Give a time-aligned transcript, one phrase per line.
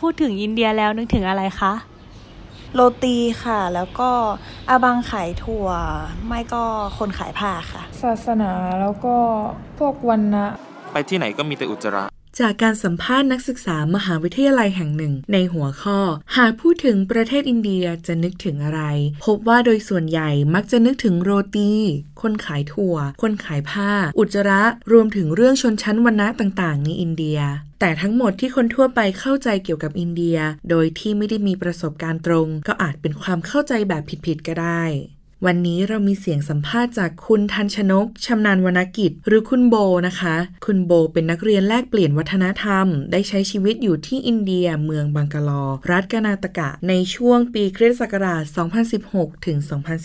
[0.00, 1.72] พูดถึงอินเดียแล้วนึกถึงอะไรคะ
[2.74, 4.10] โรตีค่ะ แล้วก็
[4.68, 5.68] อาบังขายถั่ว
[6.26, 6.62] ไม่ก็
[6.98, 8.50] คนขายผ้าค่ะ ศาสนา
[8.80, 9.14] แล้วก็
[9.78, 10.48] พวกวันนะ
[10.92, 12.04] ไปที่ไหนก็มีแต่อุจจาระ
[12.40, 15.98] จากการสัมภาษณ์นักศึกษามหาวิทยาลัยแห่งหนึ่ง ในหัวข้อ
[16.36, 18.82] หากพูดถึงประเทศอินเดียจะนึกถึงอะไร
[19.24, 21.72] พบว่าโดยส่วนใหญ่มักจะนึกถึงโรตี
[22.22, 27.38] คนขายถั่ว คนขายผ้า อุจจาระ รวมถึงเรื่องชนชั้นวรรณะต่างๆ ในอินเดีย
[27.80, 30.38] แต่ทั้งหมดที่คนทั่วไปเข้าใจเกี่ยวกับอินเดีย
[30.70, 34.84] โดยที่ไม่ได้มีประสบการณ์ตรง ก็อาจเป็นความเข้าใจแบบผิดๆก็ได้
[35.46, 48.42] วันนี้เรามีเสียงสัมภาษณ์จากคุณทันชนกชำนาญวรรณกิจ หรือคุณโบนะคะ คุณโบเป็นนักเรียนแลกเปลี่ยนวัฒนธรรม ได้ใช้ชีวิตอยู่ที่อินเดียเมืองบังกาลอ รัฐกานาตกะ ในช่วงปีคริสตศักราช
[48.94, 49.58] 2016 ถึง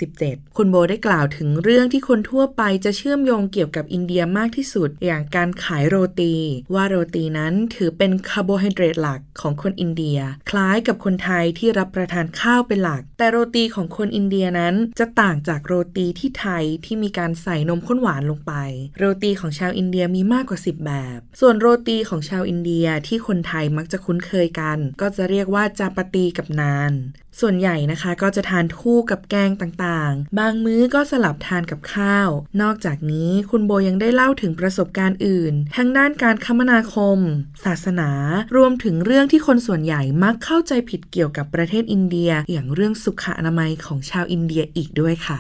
[0.06, 6.36] 2017 คุณโบได้กล่าวถึงเรื่องที่คนทั่วไปจะเชื่อมโยงเกี่ยวกับอินเดียมากที่สุด อย่างการขายโรตี
[6.74, 18.54] ว่าโรตีนั้นถือเป็นคาร์โบไฮเดรตหลักของคนอินเดีย คล้ายกับคนไทยที่รับประทานข้าวเป็นหลัก แต่โรตีของคนอินเดียนั้นจะต่างจากโรตีที่ไทยที่มีการใส่นมข้นหวานลงไป
[18.98, 26.92] โรตีของชาวอินเดียมีมากกว่า 10 แบบ ส่วนโรตีของชาวอินเดียที่คนไทยมักจะคุ้นเคยกัน ก็จะเรียกว่าจาปาตีกับนาน
[27.42, 32.30] ส่วนใหญ่นะคะก็จะทานคู่กับแกงต่างๆ บางมื้อก็สลับทานกับข้าว
[32.62, 37.20] นอกจากนี้คุณโบยังได้เล่าถึงประสบการณ์อื่น ทั้งด้านการคมนาคม
[37.66, 38.10] ศาสนา
[38.56, 45.40] รวมถึงเรื่องที่คนส่วนใหญ่มักเข้าใจผิดเกี่ยวกับประเทศอินเดีย อย่างเรื่องสุขอนามัยของชาวอินเดียอีกด้วยค่ะ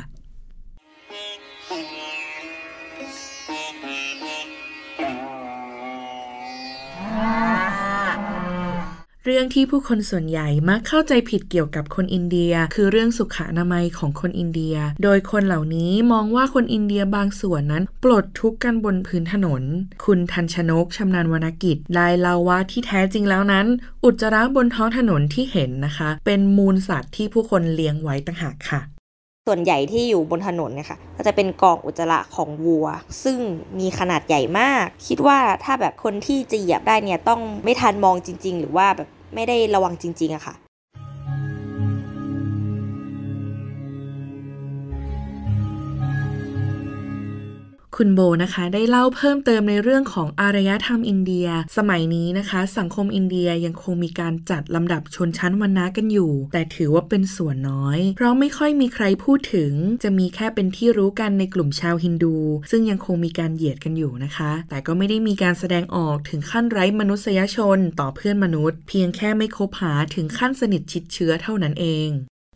[9.27, 19.61] เรื่องที่ผู้คนส่วนใหญ่มักเข้าใจผิดเกี่ยวกับคนอินเดีย คือเรื่องสุขอนามัยของคนอินเดีย โดยคนเหล่านี้มองว่าคนอินเดียบางส่วนนั้น ปลดทุกข์กันบนพื้นถนน
[20.05, 23.65] คุณทันชนกชำนาญวรรณกิจได้เล่าว่าที่แท้จริงแล้วนั้น
[24.03, 28.81] อุจจาระบนท้องถนนที่เห็นนะคะ เป็นมูลสัตว์ที่ผู้คนเลี้ยงไว้ต่างหากค่ะ
[29.49, 32.87] ส่วนใหญ่ที่อยู่บนถนนเนี่ยค่ะก็จะเป็นกองอุจจาระของวัว
[33.23, 33.37] ซึ่ง
[33.79, 40.64] มีขนาดใหญ่มาก คิดว่าถ้าแบบคนที่จะเหยียบได้เนี่ยต้องไม่ทันมองจริง ๆ หรือว่าแบบ ไม่ได้ระวังจริงๆอะค่ะ
[47.99, 51.47] คุณโบนะคะ ได้เล่าเพิ่มเติมในเรื่องของอารยธรรมอินเดีย
[51.77, 59.71] สมัยนี้นะคะ สังคมอินเดียยังคงมีการจัดลำดับชนชั้นวรรณะกันอยู่ แต่ถือว่าเป็นส่วนน้อย เพราะไม่ค่อยมีใครพูดถึง
[60.03, 62.35] จะมีแค่เป็นที่รู้กันในกลุ่มชาวฮินดู
[62.71, 72.11] ซึ่งยังคงมีการเหยียดกันอยู่นะคะ แต่ก็ไม่ได้มีการแสดงออกถึงขั้นไร้มนุษยชนต่อเพื่อนมนุษย์ เพียงแค่ไม่คบหาถึงขั้นสนิทชิดเชื้อเท่านั้นเอง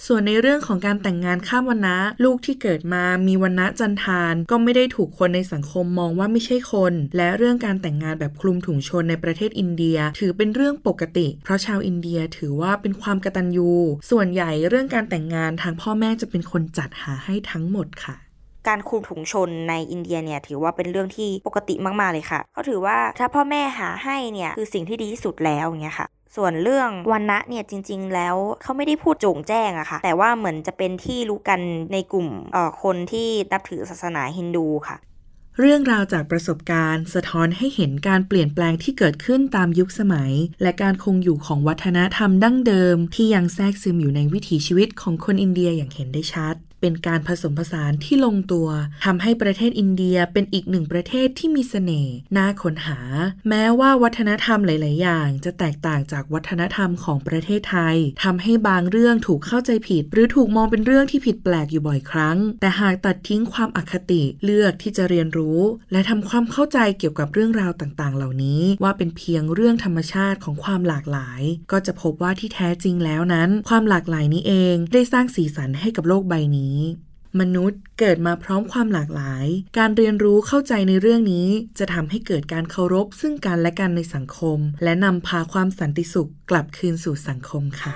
[0.07, 13.71] ส่วนในเรื่องของการแต่งงานข้ามวรรณะลูกที่เกิดมามีวรรณะจันทาน ก็ไม่ได้ถูกคนในสังคมมองว่าไม่ใช่คน และเรื่องการแต่งงานแบบคลุมถุงชนในประเทศอินเดีย ถือเป็นเรื่องปกติ เพราะชาวอินเดียถือว่าเป็นความกตัญญู
[14.11, 18.15] ส่วนใหญ่เรื่องการแต่งงานทางพ่อแม่จะเป็นคนจัดหาให้ทั้งหมดค่ะ
[18.67, 31.59] การคลุมถุงชนในอินเดียเนี่ยถือว่าเป็นเรื่องที่ปกติมาก ๆ เลยค่ะ เขาถือว่าถ้าพ่อแม่หาให้เนี่ยคือสิ่งที่ดีที่สุดแล้วอย่างเงี้ยค่ะ ส่วนเรื่องวันนะเนี่ยจริง ๆ แล้วเขาไม่ได้พูดโจงแจ้งอะค่ะ แต่ว่าเหมือนจะเป็นที่รู้กัน
[31.93, 34.97] ในกลุ่มออคนที่นับถือศาสนาฮินดูค่ะ
[35.59, 40.31] เรื่องราวจากประสบการณ์ สะท้อนให้เห็นการเปลี่ยนแปลงที่เกิดขึ้นตามยุคสมัย
[40.61, 48.67] และการคงอยู่ของวัฒนธรรมดั้งเดิม ที่ยังแทรกซึมอยู่ในวิถีชีวิตของคนอินเดียอย่างเห็นได้ชัด เป็นการผสมผสานที่ลงตัว
[49.05, 52.99] ทำให้ประเทศอินเดียเป็นอีกหนึ่งประเทศที่มีเสน่ห์น่าค้นหา
[53.49, 65.59] แม้ว่าวัฒนธรรมหลาย ๆ อย่าง จะแตกต่างจากวัฒนธรรมของประเทศไทยทำให้บางเรื่องถูกเข้าใจผิด หรือถูกมองเป็นเรื่องที่ผิดแปลกอยู่บ่อยครั้ง แต่หากตัดทิ้งความอคติเลือกที่จะเรียนรู้
[65.91, 71.41] และทำความเข้าใจเกี่ยวกับเรื่องราวต่าง ๆ เหล่านี้ ว่าเป็นเพียงเรื่องธรรมชาติของความหลากหลาย
[71.71, 76.68] ก็จะพบว่าที่แท้จริงแล้วนั้น ความหลากหลายนี้เอง ได้สร้างสีสันให้กับโลกใบนี้
[77.39, 79.45] มนุษย์เกิดมาพร้อมความหลากหลาย
[79.77, 81.47] การเรียนรู้เข้าใจในเรื่องนี้
[81.79, 87.95] จะทำให้เกิดการเคารพซึ่งกันและกันในสังคม และนำพาความสันติสุขกลับคืนสู่สังคมค่ะ